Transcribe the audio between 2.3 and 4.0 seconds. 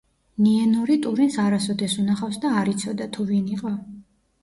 და არ იცოდა, თუ ვინ იყო.